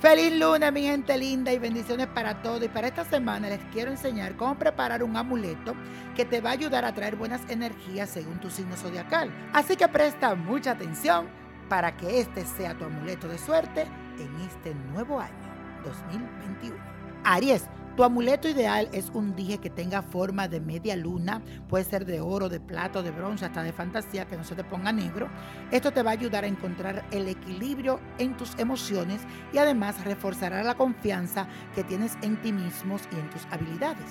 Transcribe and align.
Feliz 0.00 0.32
lunes, 0.32 0.72
mi 0.72 0.80
gente 0.80 1.18
linda, 1.18 1.52
y 1.52 1.58
bendiciones 1.58 2.06
para 2.06 2.40
todos. 2.40 2.62
Y 2.62 2.68
para 2.68 2.88
esta 2.88 3.04
semana 3.04 3.50
les 3.50 3.60
quiero 3.70 3.90
enseñar 3.90 4.34
cómo 4.34 4.54
preparar 4.54 5.02
un 5.02 5.14
amuleto 5.14 5.74
que 6.16 6.24
te 6.24 6.40
va 6.40 6.48
a 6.48 6.52
ayudar 6.54 6.86
a 6.86 6.94
traer 6.94 7.16
buenas 7.16 7.42
energías 7.50 8.08
según 8.08 8.40
tu 8.40 8.48
signo 8.48 8.76
zodiacal. 8.76 9.30
Así 9.52 9.76
que 9.76 9.86
presta 9.88 10.34
mucha 10.34 10.70
atención 10.70 11.28
para 11.68 11.98
que 11.98 12.18
este 12.18 12.46
sea 12.46 12.72
tu 12.78 12.86
amuleto 12.86 13.28
de 13.28 13.36
suerte 13.36 13.82
en 14.18 14.40
este 14.40 14.74
nuevo 14.90 15.20
año 15.20 15.34
2021. 15.84 16.74
Aries, 17.24 17.64
tu 17.96 18.04
amuleto 18.04 18.48
ideal 18.48 18.88
es 18.92 19.10
un 19.14 19.34
dije 19.34 19.58
que 19.58 19.70
tenga 19.70 20.02
forma 20.02 20.48
de 20.48 20.60
media 20.60 20.96
luna, 20.96 21.42
puede 21.68 21.84
ser 21.84 22.04
de 22.06 22.20
oro, 22.20 22.48
de 22.48 22.60
plata, 22.60 23.02
de 23.02 23.10
bronce, 23.10 23.44
hasta 23.44 23.62
de 23.62 23.72
fantasía, 23.72 24.26
que 24.26 24.36
no 24.36 24.44
se 24.44 24.54
te 24.54 24.64
ponga 24.64 24.92
negro. 24.92 25.28
Esto 25.70 25.92
te 25.92 26.02
va 26.02 26.10
a 26.10 26.14
ayudar 26.14 26.44
a 26.44 26.48
encontrar 26.48 27.04
el 27.10 27.28
equilibrio 27.28 28.00
en 28.18 28.36
tus 28.36 28.58
emociones 28.58 29.20
y 29.52 29.58
además 29.58 30.04
reforzará 30.04 30.62
la 30.62 30.74
confianza 30.74 31.46
que 31.74 31.84
tienes 31.84 32.16
en 32.22 32.40
ti 32.40 32.52
mismos 32.52 33.02
y 33.12 33.16
en 33.16 33.28
tus 33.30 33.44
habilidades. 33.50 34.10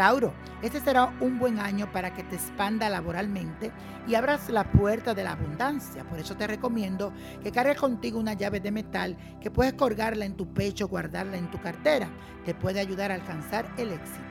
Tauro, 0.00 0.32
este 0.62 0.80
será 0.80 1.12
un 1.20 1.38
buen 1.38 1.58
año 1.58 1.92
para 1.92 2.14
que 2.14 2.24
te 2.24 2.36
expanda 2.36 2.88
laboralmente 2.88 3.70
y 4.08 4.14
abras 4.14 4.48
la 4.48 4.64
puerta 4.64 5.12
de 5.12 5.24
la 5.24 5.32
abundancia. 5.32 6.04
Por 6.04 6.18
eso 6.18 6.38
te 6.38 6.46
recomiendo 6.46 7.12
que 7.42 7.52
cargues 7.52 7.76
contigo 7.76 8.18
una 8.18 8.32
llave 8.32 8.60
de 8.60 8.70
metal 8.70 9.18
que 9.42 9.50
puedes 9.50 9.74
colgarla 9.74 10.24
en 10.24 10.38
tu 10.38 10.54
pecho, 10.54 10.88
guardarla 10.88 11.36
en 11.36 11.50
tu 11.50 11.60
cartera. 11.60 12.08
Te 12.46 12.54
puede 12.54 12.80
ayudar 12.80 13.10
a 13.10 13.16
alcanzar 13.16 13.70
el 13.76 13.92
éxito. 13.92 14.24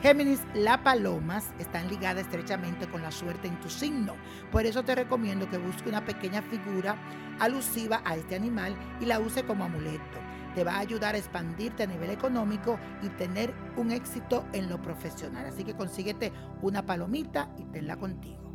Géminis, 0.00 0.42
las 0.54 0.78
palomas 0.78 1.48
están 1.58 1.88
ligadas 1.88 2.26
estrechamente 2.26 2.86
con 2.86 3.02
la 3.02 3.10
suerte 3.10 3.48
en 3.48 3.58
tu 3.58 3.68
signo. 3.68 4.14
Por 4.52 4.64
eso 4.64 4.84
te 4.84 4.94
recomiendo 4.94 5.50
que 5.50 5.58
busques 5.58 5.88
una 5.88 6.04
pequeña 6.04 6.40
figura 6.40 6.94
alusiva 7.40 8.00
a 8.04 8.14
este 8.14 8.36
animal 8.36 8.76
y 9.00 9.06
la 9.06 9.18
use 9.18 9.42
como 9.42 9.64
amuleto 9.64 10.29
te 10.54 10.64
va 10.64 10.74
a 10.74 10.80
ayudar 10.80 11.14
a 11.14 11.18
expandirte 11.18 11.82
a 11.82 11.86
nivel 11.86 12.10
económico 12.10 12.78
y 13.02 13.08
tener 13.10 13.54
un 13.76 13.92
éxito 13.92 14.44
en 14.52 14.68
lo 14.68 14.80
profesional. 14.80 15.46
Así 15.46 15.64
que 15.64 15.74
consíguete 15.74 16.32
una 16.62 16.84
palomita 16.84 17.50
y 17.58 17.64
tenla 17.64 17.96
contigo. 17.96 18.52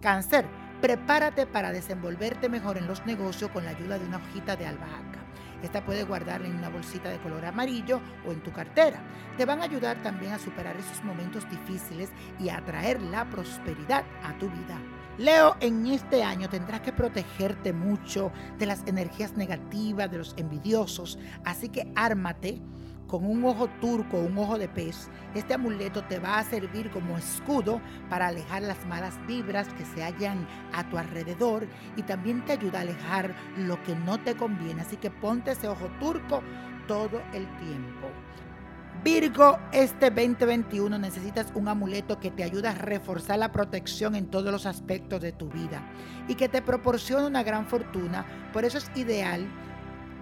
Cáncer, 0.00 0.46
prepárate 0.80 1.46
para 1.46 1.72
desenvolverte 1.72 2.48
mejor 2.48 2.78
en 2.78 2.86
los 2.86 3.04
negocios 3.06 3.50
con 3.50 3.64
la 3.64 3.70
ayuda 3.70 3.98
de 3.98 4.06
una 4.06 4.18
hojita 4.18 4.56
de 4.56 4.66
albahaca. 4.66 5.26
Esta 5.62 5.84
puedes 5.84 6.06
guardarla 6.06 6.48
en 6.48 6.56
una 6.56 6.68
bolsita 6.68 7.08
de 7.08 7.18
color 7.18 7.44
amarillo 7.44 8.00
o 8.26 8.32
en 8.32 8.42
tu 8.42 8.52
cartera. 8.52 9.00
Te 9.36 9.44
van 9.44 9.60
a 9.60 9.64
ayudar 9.64 10.02
también 10.02 10.32
a 10.32 10.38
superar 10.38 10.76
esos 10.76 11.02
momentos 11.02 11.48
difíciles 11.50 12.10
y 12.38 12.50
a 12.50 12.64
traer 12.64 13.00
la 13.00 13.28
prosperidad 13.28 14.04
a 14.22 14.36
tu 14.38 14.50
vida. 14.50 14.78
Leo, 15.18 15.56
en 15.60 15.86
este 15.86 16.22
año 16.22 16.46
tendrás 16.50 16.82
que 16.82 16.92
protegerte 16.92 17.72
mucho 17.72 18.30
de 18.58 18.66
las 18.66 18.86
energías 18.86 19.34
negativas, 19.34 20.10
de 20.10 20.18
los 20.18 20.34
envidiosos, 20.36 21.18
así 21.42 21.70
que 21.70 21.90
ármate 21.96 22.60
con 23.06 23.24
un 23.24 23.42
ojo 23.46 23.68
turco, 23.80 24.18
un 24.18 24.36
ojo 24.36 24.58
de 24.58 24.68
pez. 24.68 25.08
Este 25.34 25.54
amuleto 25.54 26.04
te 26.04 26.18
va 26.18 26.38
a 26.38 26.44
servir 26.44 26.90
como 26.90 27.16
escudo 27.16 27.80
para 28.10 28.26
alejar 28.26 28.60
las 28.62 28.84
malas 28.86 29.14
vibras 29.26 29.68
que 29.72 29.86
se 29.86 30.02
hallan 30.02 30.46
a 30.74 30.86
tu 30.90 30.98
alrededor 30.98 31.66
y 31.96 32.02
también 32.02 32.44
te 32.44 32.52
ayuda 32.52 32.80
a 32.80 32.82
alejar 32.82 33.34
lo 33.56 33.82
que 33.84 33.94
no 33.94 34.18
te 34.20 34.36
conviene. 34.36 34.82
Así 34.82 34.98
que 34.98 35.10
ponte 35.10 35.52
ese 35.52 35.68
ojo 35.68 35.88
turco 35.98 36.42
todo 36.86 37.22
el 37.32 37.46
tiempo. 37.56 38.08
Virgo, 39.06 39.60
este 39.70 40.10
2021 40.10 40.98
necesitas 40.98 41.52
un 41.54 41.68
amuleto 41.68 42.18
que 42.18 42.32
te 42.32 42.42
ayude 42.42 42.66
a 42.66 42.74
reforzar 42.74 43.38
la 43.38 43.52
protección 43.52 44.16
en 44.16 44.26
todos 44.26 44.50
los 44.50 44.66
aspectos 44.66 45.20
de 45.20 45.30
tu 45.30 45.48
vida 45.48 45.80
y 46.26 46.34
que 46.34 46.48
te 46.48 46.60
proporcione 46.60 47.24
una 47.24 47.44
gran 47.44 47.68
fortuna. 47.68 48.26
Por 48.52 48.64
eso 48.64 48.78
es 48.78 48.90
ideal 48.96 49.46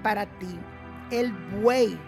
para 0.02 0.26
ti 0.38 0.58
el 1.10 1.32
buey 1.32 1.98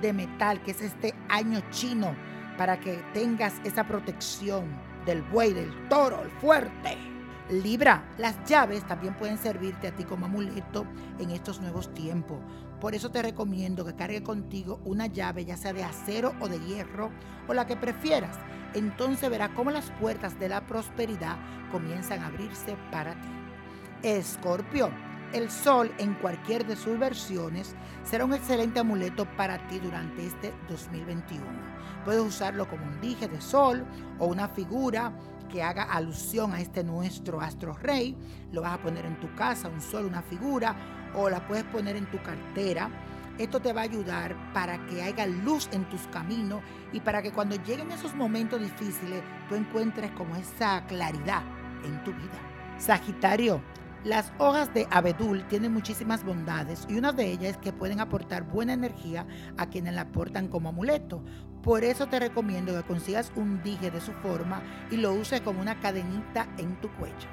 de 0.00 0.12
metal, 0.12 0.62
que 0.62 0.70
es 0.70 0.82
este 0.82 1.12
año 1.28 1.60
chino, 1.70 2.14
para 2.56 2.78
que 2.78 3.02
tengas 3.12 3.54
esa 3.64 3.82
protección 3.82 4.66
del 5.04 5.22
buey, 5.22 5.52
del 5.52 5.88
toro, 5.88 6.22
el 6.22 6.30
fuerte. 6.40 6.98
Libra, 7.52 8.02
las 8.16 8.42
llaves 8.46 8.82
también 8.86 9.12
pueden 9.12 9.36
servirte 9.36 9.88
a 9.88 9.94
ti 9.94 10.04
como 10.04 10.24
amuleto 10.24 10.86
en 11.18 11.30
estos 11.30 11.60
nuevos 11.60 11.92
tiempos. 11.92 12.38
Por 12.80 12.94
eso 12.94 13.10
te 13.10 13.20
recomiendo 13.20 13.84
que 13.84 13.94
cargue 13.94 14.22
contigo 14.22 14.80
una 14.86 15.06
llave, 15.06 15.44
ya 15.44 15.58
sea 15.58 15.74
de 15.74 15.84
acero 15.84 16.32
o 16.40 16.48
de 16.48 16.58
hierro, 16.60 17.10
o 17.46 17.52
la 17.52 17.66
que 17.66 17.76
prefieras. 17.76 18.38
Entonces 18.72 19.28
verás 19.28 19.50
cómo 19.50 19.70
las 19.70 19.90
puertas 20.00 20.40
de 20.40 20.48
la 20.48 20.66
prosperidad 20.66 21.36
comienzan 21.70 22.20
a 22.20 22.28
abrirse 22.28 22.74
para 22.90 23.12
ti. 23.20 23.28
Escorpio, 24.02 24.90
el 25.32 25.50
sol 25.50 25.92
en 25.98 26.14
cualquier 26.14 26.66
de 26.66 26.76
sus 26.76 26.98
versiones 26.98 27.74
será 28.04 28.24
un 28.24 28.34
excelente 28.34 28.80
amuleto 28.80 29.26
para 29.36 29.66
ti 29.68 29.78
durante 29.78 30.26
este 30.26 30.52
2021. 30.68 31.42
Puedes 32.04 32.20
usarlo 32.20 32.68
como 32.68 32.84
un 32.84 33.00
dije 33.00 33.28
de 33.28 33.40
sol 33.40 33.84
o 34.18 34.26
una 34.26 34.48
figura 34.48 35.12
que 35.50 35.62
haga 35.62 35.84
alusión 35.84 36.52
a 36.52 36.60
este 36.60 36.82
nuestro 36.82 37.40
astro 37.40 37.74
rey. 37.74 38.16
Lo 38.52 38.62
vas 38.62 38.74
a 38.74 38.82
poner 38.82 39.06
en 39.06 39.20
tu 39.20 39.32
casa, 39.34 39.68
un 39.68 39.80
sol, 39.80 40.06
una 40.06 40.22
figura, 40.22 40.74
o 41.14 41.28
la 41.28 41.46
puedes 41.46 41.64
poner 41.64 41.96
en 41.96 42.10
tu 42.10 42.20
cartera. 42.22 42.90
Esto 43.38 43.60
te 43.60 43.72
va 43.72 43.82
a 43.82 43.84
ayudar 43.84 44.36
para 44.52 44.84
que 44.86 45.02
haya 45.02 45.26
luz 45.26 45.68
en 45.72 45.88
tus 45.88 46.02
caminos 46.08 46.62
y 46.92 47.00
para 47.00 47.22
que 47.22 47.32
cuando 47.32 47.56
lleguen 47.56 47.90
esos 47.90 48.14
momentos 48.14 48.60
difíciles 48.60 49.22
tú 49.48 49.54
encuentres 49.54 50.10
como 50.12 50.36
esa 50.36 50.84
claridad 50.86 51.42
en 51.84 52.02
tu 52.04 52.12
vida. 52.12 52.38
Sagitario, 52.78 53.62
las 54.04 54.32
hojas 54.38 54.74
de 54.74 54.88
abedul 54.90 55.46
tienen 55.46 55.72
muchísimas 55.72 56.24
bondades 56.24 56.86
y 56.88 56.94
una 56.94 57.12
de 57.12 57.30
ellas 57.30 57.52
es 57.52 57.56
que 57.58 57.72
pueden 57.72 58.00
aportar 58.00 58.42
buena 58.42 58.72
energía 58.72 59.26
a 59.56 59.66
quienes 59.66 59.94
la 59.94 60.02
aportan 60.02 60.48
como 60.48 60.70
amuleto. 60.70 61.22
Por 61.62 61.84
eso 61.84 62.06
te 62.06 62.18
recomiendo 62.18 62.74
que 62.74 62.82
consigas 62.82 63.32
un 63.36 63.62
dije 63.62 63.92
de 63.92 64.00
su 64.00 64.12
forma 64.14 64.60
y 64.90 64.96
lo 64.96 65.12
uses 65.12 65.40
como 65.40 65.60
una 65.60 65.78
cadenita 65.78 66.48
en 66.58 66.74
tu 66.80 66.90
cuello. 66.94 67.28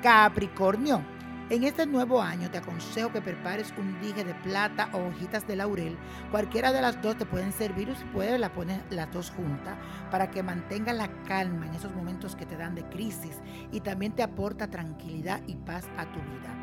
Capricornio, 0.00 1.02
en 1.50 1.64
este 1.64 1.86
nuevo 1.86 2.20
año 2.20 2.50
te 2.50 2.58
aconsejo 2.58 3.10
que 3.10 3.22
prepares 3.22 3.72
un 3.78 3.98
dije 4.00 4.22
de 4.22 4.34
plata 4.34 4.90
o 4.92 5.08
hojitas 5.08 5.46
de 5.46 5.56
laurel. 5.56 5.96
Cualquiera 6.30 6.72
de 6.72 6.82
las 6.82 7.00
dos 7.00 7.16
te 7.16 7.24
pueden 7.24 7.52
servir 7.52 7.88
o 7.90 7.94
si 7.94 8.04
puedes 8.06 8.38
la 8.38 8.52
pones 8.52 8.80
las 8.90 9.10
dos 9.12 9.30
juntas 9.30 9.76
para 10.10 10.30
que 10.30 10.42
mantenga 10.42 10.92
la 10.92 11.08
calma 11.24 11.66
en 11.66 11.74
esos 11.74 11.94
momentos 11.94 12.36
que 12.36 12.44
te 12.44 12.56
dan 12.56 12.74
de 12.74 12.84
crisis 12.84 13.40
y 13.72 13.80
también 13.80 14.12
te 14.12 14.22
aporta 14.22 14.68
tranquilidad 14.68 15.40
y 15.46 15.56
paz 15.56 15.86
a 15.96 16.04
tu 16.12 16.18
vida. 16.20 16.54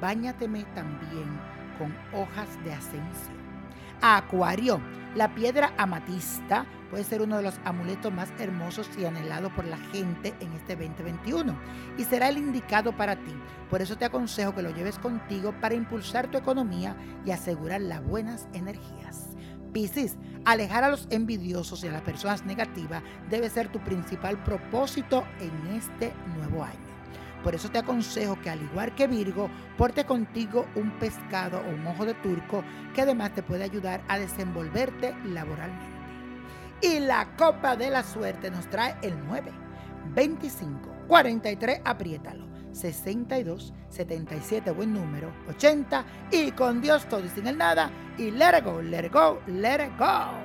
Báñateme 0.00 0.64
también 0.74 1.40
con 1.78 1.96
hojas 2.12 2.62
de 2.64 2.74
ascenso. 2.74 3.30
Acuario, 4.02 4.80
la 5.14 5.34
piedra 5.34 5.72
amatista 5.78 6.66
puede 6.94 7.02
ser 7.02 7.22
uno 7.22 7.38
de 7.38 7.42
los 7.42 7.58
amuletos 7.64 8.12
más 8.12 8.32
hermosos 8.38 8.88
y 8.96 9.04
anhelados 9.04 9.50
por 9.54 9.64
la 9.64 9.78
gente 9.78 10.32
en 10.38 10.52
este 10.52 10.76
2021 10.76 11.58
y 11.98 12.04
será 12.04 12.28
el 12.28 12.38
indicado 12.38 12.96
para 12.96 13.16
ti. 13.16 13.34
Por 13.68 13.82
eso 13.82 13.96
te 13.96 14.04
aconsejo 14.04 14.54
que 14.54 14.62
lo 14.62 14.70
lleves 14.70 15.00
contigo 15.00 15.52
para 15.60 15.74
impulsar 15.74 16.30
tu 16.30 16.38
economía 16.38 16.96
y 17.26 17.32
asegurar 17.32 17.80
las 17.80 18.00
buenas 18.04 18.46
energías. 18.52 19.30
Piscis, 19.72 20.14
alejar 20.44 20.84
a 20.84 20.88
los 20.88 21.08
envidiosos 21.10 21.82
y 21.82 21.88
a 21.88 21.90
las 21.90 22.02
personas 22.02 22.46
negativas 22.46 23.02
debe 23.28 23.50
ser 23.50 23.72
tu 23.72 23.80
principal 23.80 24.40
propósito 24.44 25.24
en 25.40 25.74
este 25.74 26.12
nuevo 26.36 26.62
año. 26.62 26.78
Por 27.42 27.56
eso 27.56 27.72
te 27.72 27.78
aconsejo 27.78 28.40
que 28.40 28.50
al 28.50 28.62
igual 28.62 28.94
que 28.94 29.08
Virgo, 29.08 29.50
porte 29.76 30.04
contigo 30.04 30.64
un 30.76 30.92
pescado 31.00 31.58
o 31.58 31.74
un 31.74 31.88
ojo 31.88 32.06
de 32.06 32.14
turco 32.14 32.62
que 32.94 33.02
además 33.02 33.34
te 33.34 33.42
puede 33.42 33.64
ayudar 33.64 34.00
a 34.06 34.16
desenvolverte 34.16 35.12
laboralmente. 35.24 36.03
Y 36.84 37.00
la 37.00 37.34
copa 37.38 37.76
de 37.76 37.88
la 37.88 38.02
suerte 38.02 38.50
nos 38.50 38.68
trae 38.68 38.94
el 39.00 39.14
9, 39.26 39.50
25, 40.14 41.06
43, 41.08 41.80
apriétalo, 41.82 42.46
62, 42.72 43.72
77, 43.88 44.70
buen 44.70 44.92
número, 44.92 45.32
80 45.48 46.04
y 46.30 46.50
con 46.50 46.82
Dios 46.82 47.08
todo 47.08 47.24
y 47.24 47.30
sin 47.30 47.46
el 47.46 47.56
nada. 47.56 47.90
Y 48.18 48.30
let 48.32 48.58
it 48.58 48.64
go, 48.66 48.82
let 48.82 49.06
it 49.06 49.12
go, 49.14 49.40
let 49.46 49.82
it 49.82 49.98
go. 49.98 50.43